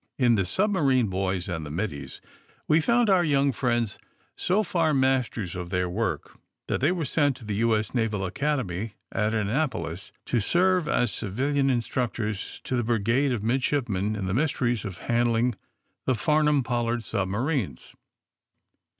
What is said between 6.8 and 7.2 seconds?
they were